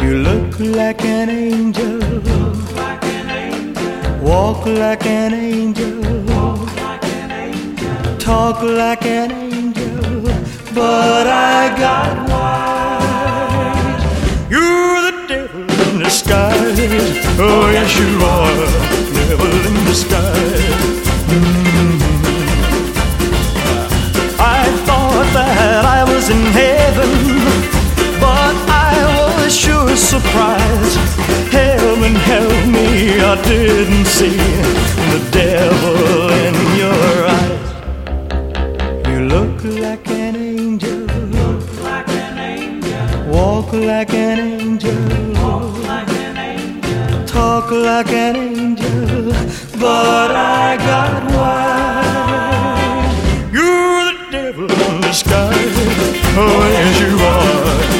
You 0.00 0.18
look 0.18 0.60
like 0.60 1.02
an 1.04 1.28
angel. 1.28 1.98
Walk 4.22 4.66
like 4.66 5.04
an 5.06 5.34
angel. 5.34 6.00
Talk 8.18 8.62
like 8.62 9.04
an 9.04 9.32
angel. 9.32 10.22
But 10.74 11.26
I 11.26 11.76
got 11.76 12.28
wise. 12.30 14.02
You're 14.48 15.00
the 15.10 15.26
devil 15.26 15.62
in 15.88 15.98
disguise. 16.04 16.78
Oh, 17.36 17.68
yes, 17.72 17.98
you 17.98 18.22
are. 18.22 18.66
Devil 19.12 19.66
in 19.66 19.84
disguise. 19.86 21.05
Sure 30.16 30.20
surprised. 30.20 30.96
Heaven 31.52 32.14
help 32.14 32.66
me, 32.66 33.20
I 33.20 33.34
didn't 33.42 34.06
see 34.06 34.36
the 35.12 35.20
devil 35.30 36.30
in 36.44 36.54
your 36.82 37.26
eyes. 37.38 37.68
You 39.08 39.18
look 39.28 39.64
like 39.64 40.08
an 40.08 40.36
angel, 40.36 41.00
look 41.40 41.82
like 41.82 42.08
an 42.08 42.38
angel. 42.38 43.32
walk 43.32 43.72
like 43.72 44.12
an 44.14 44.38
angel, 44.38 44.94
walk 45.42 45.78
like 45.84 46.08
an 46.08 46.36
angel. 46.36 47.26
talk 47.26 47.70
like 47.70 48.12
an 48.12 48.36
angel, 48.36 49.32
but 49.78 50.30
I 50.30 50.76
got 50.76 51.24
wise. 51.36 53.16
You're 53.52 54.04
the 54.10 54.16
devil 54.30 54.70
in 54.70 55.00
disguise. 55.00 55.76
Oh, 56.38 56.68
yes, 56.74 57.00
you 57.00 57.16
are, 57.34 57.95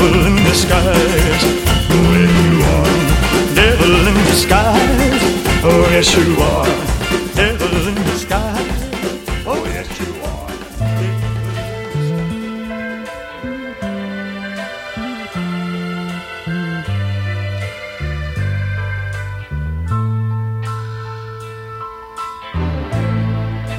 devil 0.00 0.26
in 4.08 4.14
disguise. 4.24 5.22
Oh, 5.62 5.88
yes, 5.90 6.16
you 6.16 6.26
are, 6.50 6.66
devil 7.34 7.88
in 7.88 7.94
disguise. 8.08 8.80
Oh, 9.46 9.62
yes, 9.74 9.88
you 10.00 10.12
are, 10.30 10.50
yes, 11.02 11.10
you 11.12 11.34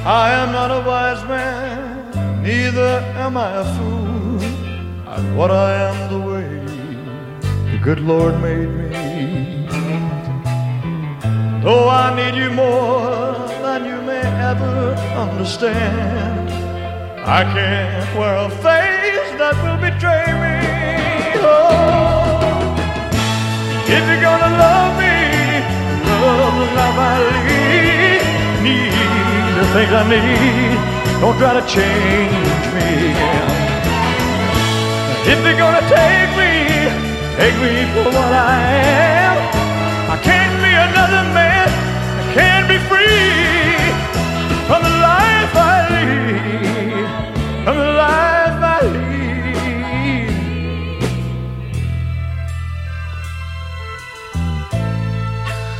are. 0.06 0.70
a 0.70 0.80
wise 0.86 1.24
man, 1.24 2.42
neither 2.42 2.92
am 3.16 3.36
I 3.36 3.38
a 3.56 3.64
fool. 3.74 4.02
I'm 5.08 5.36
what 5.36 5.50
I 5.50 5.74
am 5.74 5.81
good 7.82 7.98
Lord 7.98 8.40
made 8.40 8.68
me. 8.68 9.66
Though 11.64 11.88
I 11.88 12.14
need 12.14 12.36
you 12.40 12.50
more 12.50 13.34
than 13.64 13.84
you 13.84 14.00
may 14.02 14.22
ever 14.50 14.94
understand, 15.24 16.48
I 17.26 17.42
can't 17.42 18.08
wear 18.16 18.36
a 18.46 18.50
face 18.66 19.30
that 19.40 19.54
will 19.62 19.80
betray 19.82 20.26
me. 20.44 20.58
Oh, 21.42 22.70
if 23.96 24.02
you're 24.08 24.24
gonna 24.28 24.52
love 24.64 24.92
me, 25.02 25.18
love 26.06 26.54
the 26.62 26.68
life 26.78 26.98
I 27.10 27.14
lead, 27.34 28.22
need 28.62 29.50
the 29.58 29.66
things 29.74 29.92
I 30.00 30.04
need. 30.14 30.78
Don't 31.20 31.36
try 31.36 31.52
to 31.58 31.64
change 31.66 32.64
me. 32.76 32.90
If 35.32 35.38
you're 35.44 35.58
gonna 35.58 35.82
take 35.88 36.31
take 37.42 37.58
me 37.60 37.74
for 37.92 38.04
what 38.16 38.32
I 38.54 38.56
am. 39.26 39.36
I 40.14 40.16
can't 40.28 40.56
be 40.64 40.72
another 40.88 41.24
man. 41.38 41.68
I 42.22 42.24
can't 42.38 42.66
be 42.72 42.78
free 42.90 43.74
from 44.68 44.80
the 44.88 44.94
life 45.12 45.52
I 45.74 45.76
lead. 45.94 47.08
From 47.64 47.76
the 47.84 47.92
life 48.06 48.58
I 48.74 48.78
lead. 48.94 49.22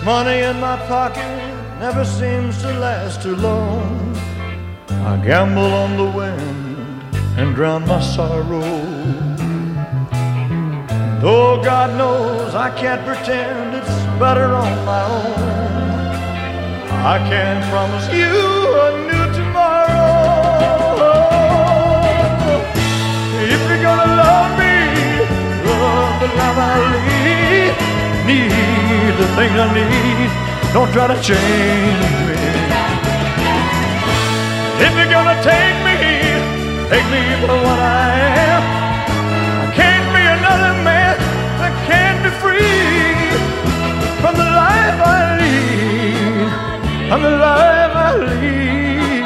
Money 0.05 0.39
in 0.51 0.57
my 0.69 0.77
pocket 0.95 1.33
never 1.79 2.05
seems 2.05 2.61
to 2.63 2.71
last 2.87 3.23
too 3.23 3.37
long. 3.37 4.17
I 5.11 5.15
gamble 5.29 5.73
on 5.85 5.91
the 5.97 6.11
wind 6.19 7.03
and 7.39 7.55
drown 7.55 7.87
my 7.87 8.01
sorrow. 8.01 8.92
Though 11.23 11.63
God 11.63 11.97
knows 11.97 12.53
I 12.53 12.69
can't 12.71 13.07
pretend 13.07 13.77
it's 13.77 13.95
better 14.19 14.57
on 14.59 14.85
my 14.85 15.03
own, 15.07 15.39
I 17.15 17.17
can't 17.31 17.63
promise 17.71 18.07
you 18.11 18.27
a 18.27 18.89
new 19.07 19.27
tomorrow. 19.31 20.03
If 23.39 23.61
you're 23.69 23.85
gonna 23.87 24.11
love 24.19 24.51
me, 24.59 24.75
love 25.63 26.15
the 26.23 26.31
life 26.43 26.59
I 26.59 26.75
lead, 26.91 27.71
need 28.27 29.15
the 29.23 29.29
things 29.39 29.57
I 29.63 29.69
need, 29.79 30.31
don't 30.75 30.91
try 30.91 31.07
to 31.07 31.19
change 31.23 32.03
me. 32.27 32.35
If 34.87 34.93
you're 34.99 35.13
gonna 35.17 35.39
take 35.39 35.79
me, 35.87 35.99
take 36.91 37.07
me 37.15 37.23
for 37.47 37.55
what 37.63 37.79
I 37.79 38.11
am. 38.11 38.52
From 47.13 47.21
the 47.21 47.29
life 47.29 47.95
I 47.95 48.17
lead. 48.17 49.25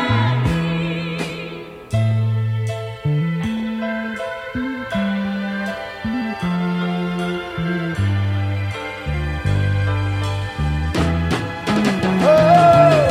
Oh, 12.27 13.07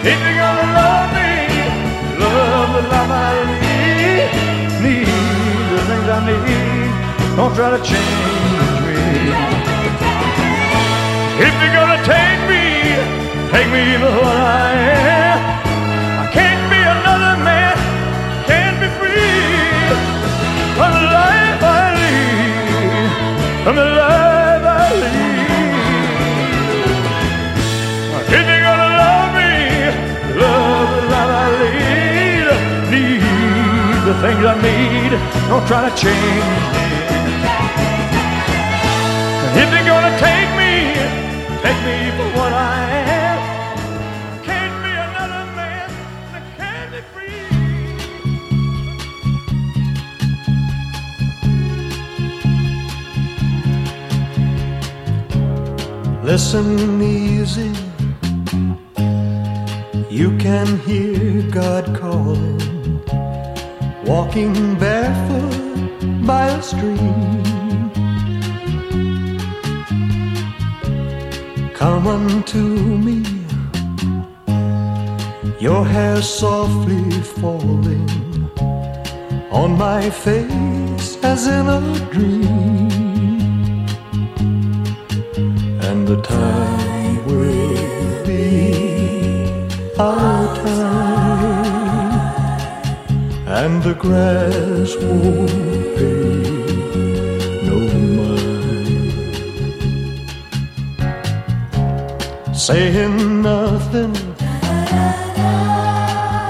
if 0.00 0.18
you're 0.24 0.38
gonna 0.40 0.66
love 0.78 1.08
me, 1.12 1.32
love 2.16 2.70
the 2.72 2.82
life 2.88 3.12
I 3.12 3.36
lead, 3.52 4.32
need 4.80 5.08
the 5.72 5.80
things 5.88 6.08
I 6.08 6.18
need. 6.24 7.36
Don't 7.36 7.52
try 7.54 7.68
to 7.76 7.80
change 7.84 8.76
me. 8.86 8.96
If 11.46 11.52
you're 11.60 11.74
gonna 11.74 12.00
take 12.02 12.40
me, 12.48 12.65
take 13.52 13.68
me 13.70 13.96
for 14.02 14.12
what 14.22 14.36
I 14.36 14.72
am. 15.22 15.38
I 16.22 16.26
can't 16.36 16.64
be 16.72 16.80
another 16.96 17.34
man, 17.48 17.76
can't 18.50 18.78
be 18.82 18.88
free 18.98 19.86
from 20.76 20.90
the 20.96 21.04
life 21.18 21.60
I 21.62 21.84
lead, 22.00 23.08
from 23.64 23.74
the 23.76 23.88
life 24.02 24.64
I 24.64 24.86
lead. 25.02 25.24
If 28.36 28.44
you're 28.50 28.64
gonna 28.68 28.90
love 29.02 29.30
me, 29.40 29.54
love 30.42 30.88
the 30.96 31.02
life 31.14 31.32
I 31.42 31.46
lead, 31.62 32.46
need 32.92 34.00
the 34.08 34.14
things 34.22 34.42
I 34.44 34.54
need, 34.68 35.12
don't 35.48 35.66
try 35.70 35.80
to 35.88 35.92
change 35.94 36.46
me. 36.52 36.76
If 39.62 39.68
you're 39.72 39.88
gonna 39.92 40.14
take 40.18 40.55
Listen 56.48 57.02
easy. 57.02 57.72
You 60.08 60.38
can 60.38 60.78
hear 60.86 61.42
God 61.50 61.84
calling, 61.98 63.02
walking 64.04 64.54
barefoot 64.78 66.24
by 66.24 66.46
a 66.46 66.62
stream. 66.62 67.90
Come 71.74 72.06
unto 72.06 72.62
me, 73.06 73.24
your 75.58 75.84
hair 75.84 76.22
softly 76.22 77.10
falling 77.40 78.08
on 79.50 79.76
my 79.76 80.10
face 80.10 81.16
as 81.24 81.48
in 81.48 81.66
a 81.66 81.80
dream. 82.12 83.05
The 86.06 86.22
time 86.22 87.26
will 87.26 88.24
be 88.24 89.50
our 89.98 90.54
time, 90.54 92.20
and 93.48 93.82
the 93.82 93.94
grass 93.94 94.94
won't 95.02 95.50
pay 95.96 96.52
no 97.66 97.78
mind. 98.18 98.96
Saying 102.56 103.42
nothing, 103.42 104.14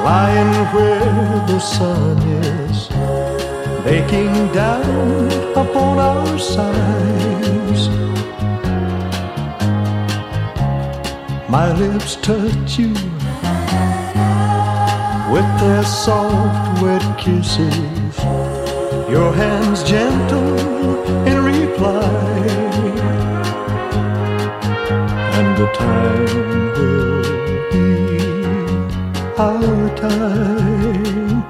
lying 0.04 0.54
where 0.74 1.46
the 1.50 1.60
sun 1.60 2.18
is, 2.44 2.78
baking 3.86 4.34
down 4.52 5.32
upon 5.56 5.98
our 5.98 6.38
sides. 6.38 7.25
My 11.48 11.72
lips 11.72 12.16
touch 12.16 12.76
you 12.76 12.92
with 15.32 15.48
their 15.60 15.84
soft, 15.84 16.82
wet 16.82 17.18
kisses. 17.18 18.18
Your 19.08 19.32
hands 19.32 19.84
gentle 19.84 20.58
in 21.24 21.44
reply. 21.44 22.02
And 25.38 25.56
the 25.56 25.66
time 25.72 26.24
will 26.74 27.22
be 27.70 27.86
our 29.38 29.96
time. 29.96 31.44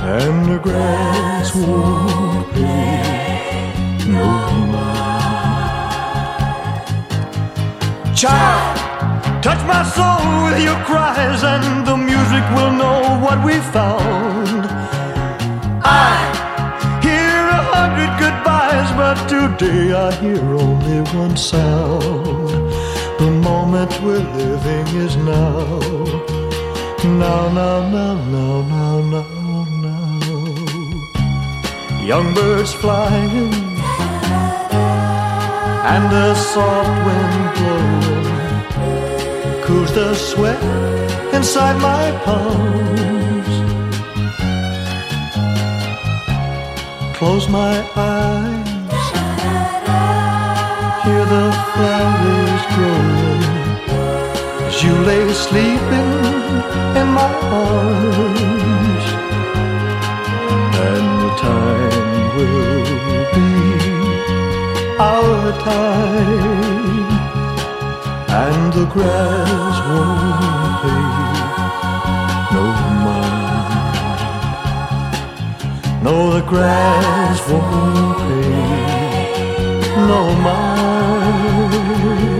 And 0.00 0.50
the 0.50 0.58
grass 0.62 1.54
won't 1.54 2.50
pay 2.54 3.74
no 4.08 4.24
mind. 4.72 5.01
Child, 8.22 8.78
touch 9.42 9.58
my 9.66 9.82
soul 9.82 10.22
with 10.44 10.62
your 10.62 10.78
cries, 10.84 11.42
and 11.42 11.84
the 11.84 11.96
music 11.96 12.44
will 12.54 12.70
know 12.70 13.18
what 13.18 13.44
we 13.44 13.58
found. 13.74 14.64
I 15.82 16.30
hear 17.02 17.34
a 17.58 17.62
hundred 17.74 18.14
goodbyes, 18.22 18.94
but 18.94 19.18
today 19.26 19.90
I 19.92 20.12
hear 20.22 20.38
only 20.54 21.02
one 21.18 21.36
sound. 21.36 22.70
The 23.18 23.28
moment 23.28 23.90
we're 24.04 24.22
living 24.38 24.86
is 25.04 25.16
now. 25.16 25.80
Now, 27.02 27.50
now, 27.58 27.82
now, 27.90 28.14
now, 28.36 28.62
now, 28.62 29.00
now, 29.14 29.66
now. 29.82 32.06
Young 32.06 32.34
birds 32.34 32.72
flying, 32.72 33.71
and 35.94 36.10
a 36.10 36.34
soft 36.34 36.94
wind 37.06 37.44
blowing 37.56 38.22
cools 39.64 39.92
the 39.92 40.14
sweat 40.14 40.62
inside 41.34 41.76
my 41.90 42.04
palms. 42.24 43.54
Close 47.18 47.46
my 47.60 47.74
eyes, 47.94 49.06
hear 51.04 51.24
the 51.34 51.46
flowers 51.72 52.62
growing 52.74 53.44
as 54.68 54.76
you 54.84 54.94
lay 55.08 55.24
sleeping 55.46 56.12
in 57.00 57.06
my 57.20 57.32
arms. 57.64 59.06
And 60.86 61.06
the 61.22 61.30
time 61.46 62.24
will 62.36 63.24
be 63.34 63.81
our 65.02 65.52
time 65.64 67.22
and 68.44 68.72
the 68.72 68.86
grass 68.94 69.76
won't 69.88 70.80
pay 70.82 71.06
no 72.54 72.64
mind. 73.06 74.20
No, 76.04 76.14
the 76.36 76.42
grass 76.52 77.38
won't 77.50 78.18
pay 78.18 78.52
no 80.10 80.20
mind. 80.46 82.31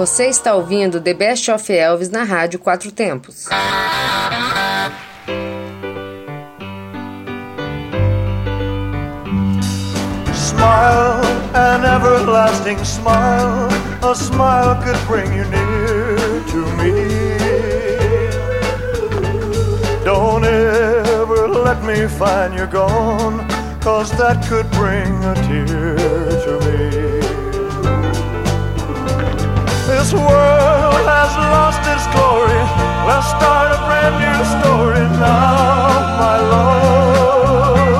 Você 0.00 0.28
está 0.28 0.54
ouvindo 0.54 0.98
The 0.98 1.12
Best 1.12 1.50
of 1.50 1.70
Elvis 1.70 2.08
na 2.08 2.24
Rádio 2.24 2.58
Quatro 2.58 2.90
Tempos. 2.90 3.44
Smile, 10.32 11.20
an 11.52 11.84
everlasting 11.84 12.82
smile. 12.82 13.68
A 14.00 14.14
smile 14.14 14.76
could 14.82 14.96
bring 15.06 15.36
you 15.36 15.44
near 15.50 16.16
to 16.48 16.64
me. 16.78 16.94
Don't 20.02 20.46
ever 20.46 21.46
let 21.46 21.84
me 21.84 22.08
find 22.08 22.54
you're 22.54 22.66
gone, 22.66 23.46
cause 23.82 24.10
that 24.12 24.42
could 24.48 24.66
bring 24.70 25.12
a 25.26 25.34
tear 25.46 25.96
to 26.46 26.58
me. 26.64 27.09
This 30.00 30.14
world 30.14 31.04
has 31.04 31.36
lost 31.36 31.84
its 31.84 32.06
glory. 32.16 32.62
Let's 33.06 33.28
start 33.36 33.68
a 33.70 33.78
brand 33.84 34.16
new 34.24 34.40
story 34.56 35.04
now, 35.20 36.16
my 36.22 36.36
love. 36.54 37.90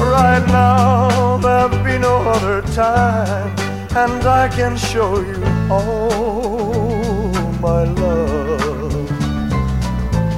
Right 0.00 0.46
now, 0.46 1.36
there'll 1.38 1.82
be 1.82 1.98
no 1.98 2.22
other 2.30 2.62
time, 2.76 3.50
and 3.96 4.24
I 4.24 4.48
can 4.54 4.76
show 4.76 5.18
you 5.20 5.42
all 5.68 7.32
my 7.60 7.82
love. 7.82 9.08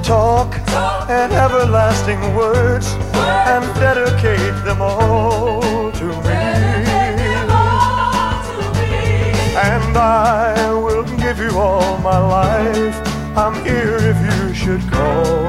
Talk 0.03 0.57
and 1.07 1.31
everlasting 1.33 2.33
words, 2.35 2.87
and 3.13 3.63
dedicate 3.75 4.55
them 4.65 4.81
all 4.81 5.82
And 9.93 10.01
I 10.01 10.73
will 10.73 11.03
give 11.17 11.37
you 11.37 11.51
all 11.59 11.99
my 11.99 12.17
life. 12.17 12.97
I'm 13.37 13.63
here 13.63 13.97
if 13.97 14.17
you 14.25 14.51
should 14.55 14.81
call 14.89 15.42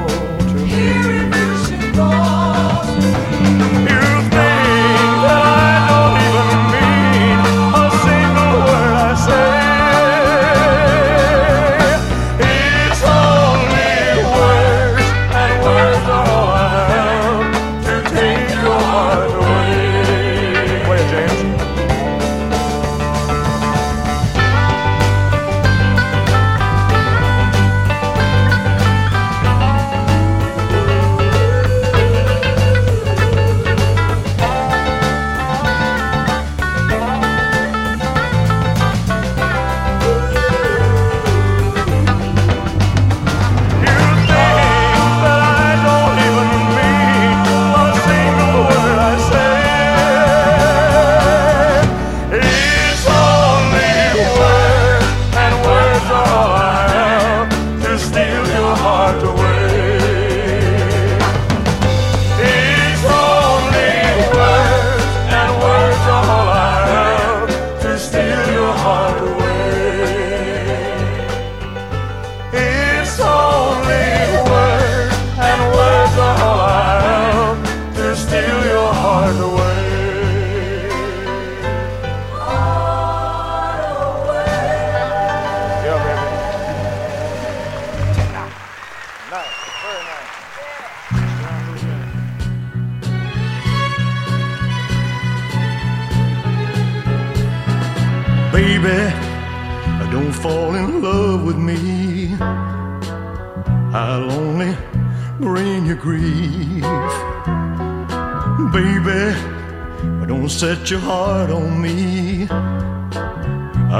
heart 111.05 111.51
on 111.51 111.79
me. 111.83 112.47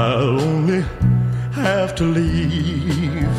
I'll 0.02 0.40
only 0.40 0.82
have 1.52 1.94
to 1.98 2.04
leave. 2.04 3.34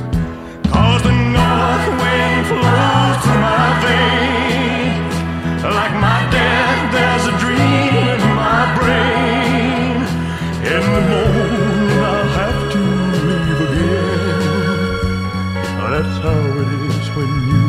Cause 0.72 1.02
the 1.08 1.16
north 1.36 1.88
wind 2.02 2.42
flows 2.48 3.18
through 3.24 3.44
my 3.52 3.70
veins. 3.84 5.16
Like 5.80 5.96
my 6.08 6.22
dad, 6.38 6.78
there's 6.96 7.26
a 7.34 7.36
dream 7.44 8.04
in 8.16 8.22
my 8.44 8.64
brain. 8.80 9.96
In 10.74 10.84
the 10.96 11.04
morning, 11.12 12.00
I'll 12.12 12.32
have 12.42 12.62
to 12.76 12.82
leave 13.30 13.60
again. 13.68 14.48
That's 15.94 16.18
how 16.26 16.42
it 16.64 16.70
is 16.88 17.06
when 17.16 17.32
you 17.50 17.68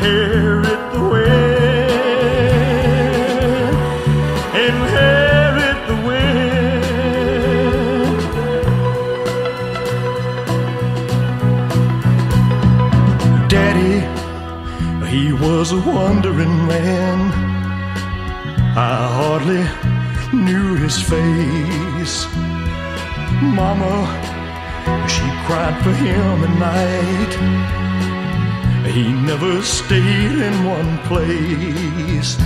the 0.00 0.57
was 15.70 15.86
a 15.86 15.90
wandering 15.90 16.66
man. 16.66 17.30
I 18.76 18.96
hardly 19.18 19.64
knew 20.32 20.76
his 20.76 20.98
face. 21.00 22.26
Mama, 23.42 23.94
she 25.08 25.26
cried 25.44 25.76
for 25.82 25.92
him 25.92 26.44
at 26.48 26.54
night. 26.68 27.32
He 28.92 29.12
never 29.12 29.62
stayed 29.62 30.38
in 30.48 30.64
one 30.64 30.98
place. 31.08 32.36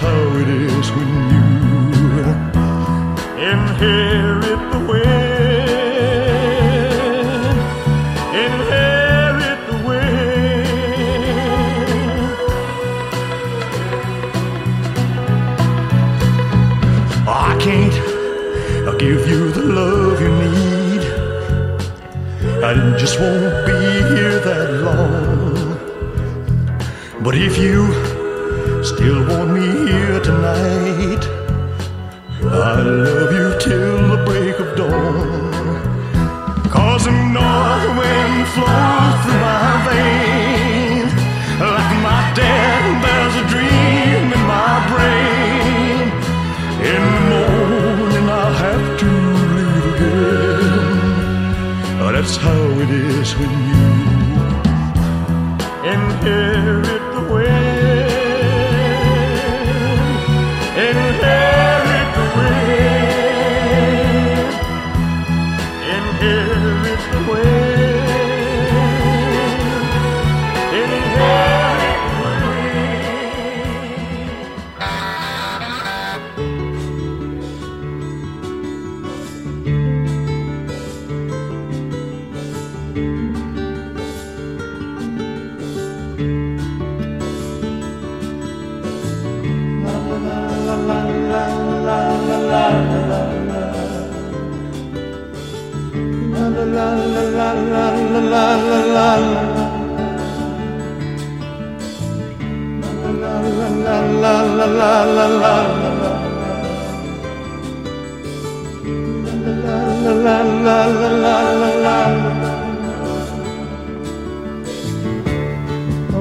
How 0.00 0.20
it 0.42 0.48
is 0.48 0.90
when 0.92 1.08
you 1.32 1.44
inherit 3.52 4.62
the 4.72 4.80
wind. 4.90 5.70
Inherit 8.46 9.60
the 9.70 9.76
wind. 9.86 10.30
I 17.28 17.30
can't 17.60 17.96
give 18.98 19.22
you 19.28 19.42
the 19.52 19.62
love 19.62 20.20
you 20.20 20.32
need. 20.46 21.02
I 22.64 22.72
just 22.98 23.20
won't 23.20 23.66
be 23.66 23.80
here 24.14 24.38
that 24.40 24.68
long. 24.86 25.78
But 27.22 27.34
if 27.34 27.58
you 27.58 27.99
I 32.80 32.82
love 32.82 33.30
you 33.30 33.58
till 33.60 34.08
the 34.08 34.24
break 34.24 34.58
of 34.58 34.74
dawn. 34.74 35.52
Cause 36.70 37.04
the 37.04 37.12
north 37.12 37.98
wind 37.98 38.48
flows 38.54 38.89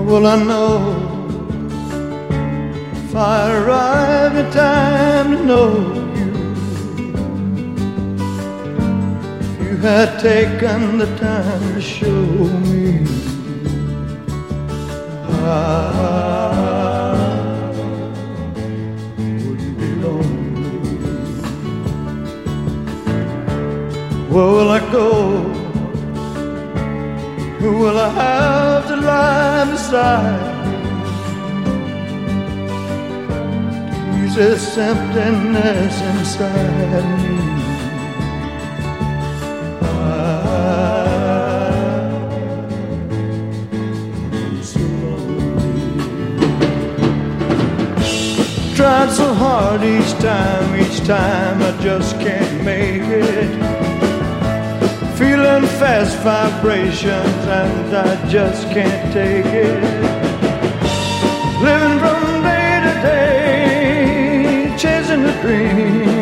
Well, 0.09 0.25
I 0.25 0.43
know 0.43 0.77
if 2.91 3.15
I 3.15 3.51
arrive 3.57 4.35
in 4.35 4.51
time 4.51 5.37
to 5.37 5.43
know 5.45 5.69
you, 6.17 6.29
if 9.49 9.59
you 9.61 9.77
had 9.77 10.19
taken 10.19 10.97
the 10.97 11.05
time 11.17 11.73
to 11.75 11.79
show 11.79 12.25
me, 12.71 13.05
I 15.45 15.88
Where 24.39 24.47
will 24.47 24.69
I 24.69 24.79
go? 24.89 25.41
Who 27.59 27.71
will 27.77 27.99
I 27.99 28.09
have 28.09 28.87
to 28.87 28.95
lie 28.95 29.65
beside? 29.69 30.55
me? 34.15 34.27
This 34.33 34.77
emptiness 34.77 36.01
inside 36.11 37.05
me. 37.21 37.37
I'm 44.39 44.63
so. 44.63 44.85
Tried 48.77 49.09
so 49.11 49.33
hard 49.33 49.83
each 49.83 50.13
time, 50.21 50.79
each 50.79 50.99
time 51.05 51.61
I 51.61 51.71
just 51.81 52.17
can't 52.21 52.63
make 52.63 53.01
it. 53.01 53.78
Feeling 55.59 55.77
fast 55.77 56.17
vibrations 56.19 57.45
and 57.47 57.93
I 57.93 58.29
just 58.29 58.63
can't 58.69 59.11
take 59.11 59.45
it. 59.45 59.83
Living 61.61 61.99
from 61.99 62.43
day 62.43 62.79
to 62.85 62.93
day, 63.01 64.75
chasing 64.77 65.25
a 65.25 65.41
dream. 65.41 66.18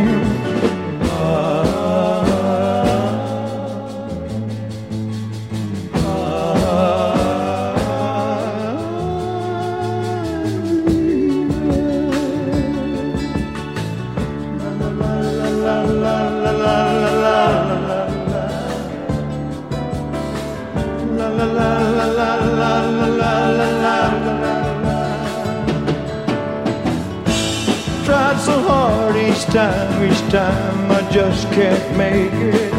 Time, 29.52 30.04
each 30.04 30.20
time 30.32 30.92
I 30.92 31.10
just 31.12 31.50
can't 31.52 31.98
make 31.98 32.34
it. 32.34 32.72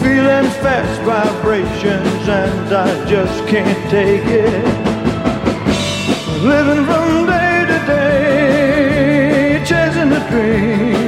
Feeling 0.00 0.50
fast 0.62 1.00
vibrations 1.02 2.28
and 2.28 2.74
I 2.74 3.08
just 3.08 3.46
can't 3.48 3.90
take 3.90 4.24
it. 4.24 4.64
Living 6.42 6.84
from 6.84 7.26
day 7.26 7.64
to 7.70 7.78
day, 7.86 9.64
chasing 9.64 10.12
a 10.12 10.30
dream. 10.30 11.01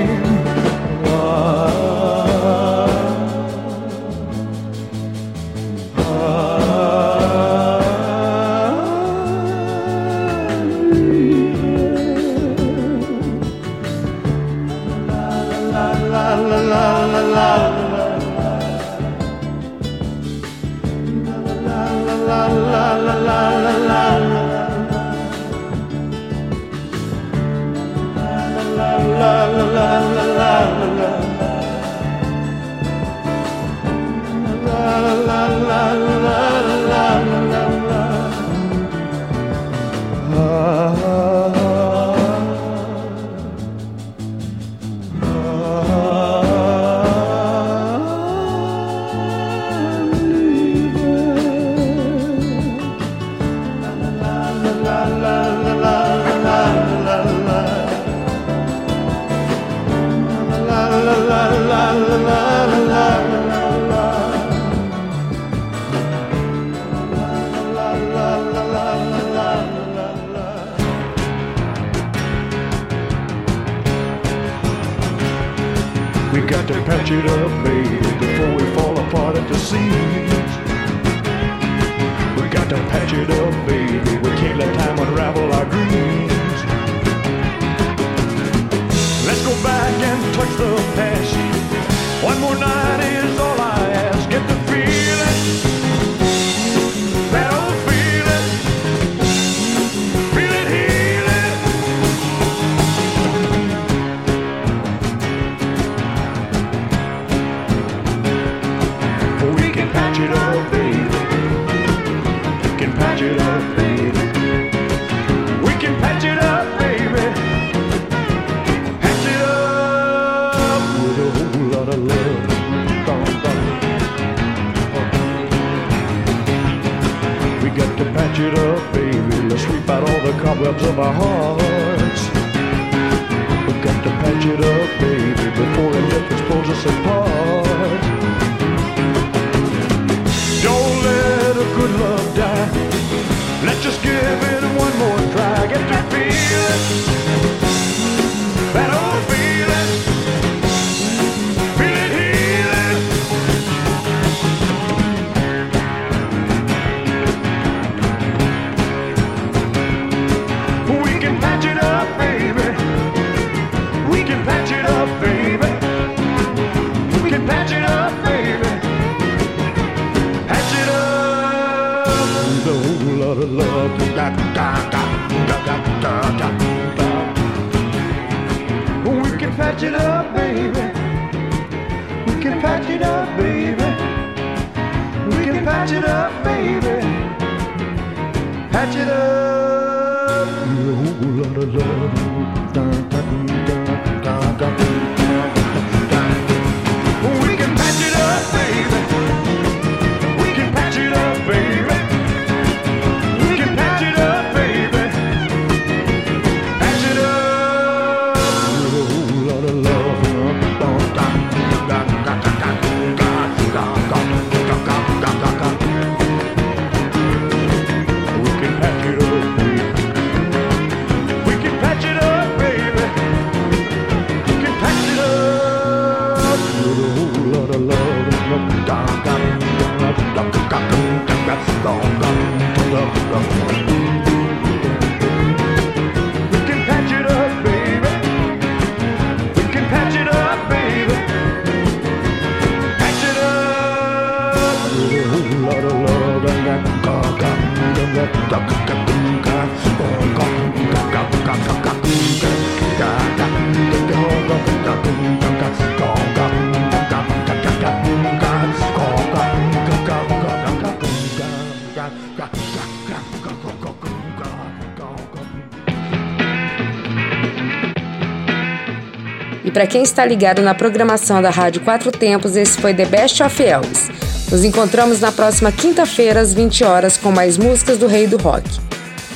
E 269.65 269.71
para 269.71 269.87
quem 269.87 270.03
está 270.03 270.27
ligado 270.27 270.61
na 270.61 270.75
programação 270.75 271.41
da 271.41 271.49
Rádio 271.49 271.81
Quatro 271.83 272.13
Tempos, 272.13 272.55
esse 272.55 272.79
foi 272.81 272.93
The 272.93 273.07
Best 273.07 273.43
of 273.43 273.63
Elvis. 273.63 274.11
Nos 274.51 274.63
encontramos 274.63 275.21
na 275.21 275.33
próxima 275.33 275.73
quinta-feira 275.73 276.41
às 276.41 276.53
20 276.53 276.85
horas 276.85 277.17
com 277.17 277.33
mais 277.33 277.57
músicas 277.57 277.97
do 277.97 278.07
Rei 278.07 278.27
do 278.27 278.37
Rock. 278.37 278.69